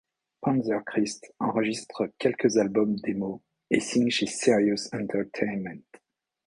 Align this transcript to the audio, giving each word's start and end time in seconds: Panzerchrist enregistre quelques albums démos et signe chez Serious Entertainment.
Panzerchrist 0.41 1.29
enregistre 1.39 2.07
quelques 2.17 2.57
albums 2.57 2.95
démos 3.01 3.39
et 3.69 3.79
signe 3.79 4.09
chez 4.09 4.25
Serious 4.25 4.87
Entertainment. 4.93 5.85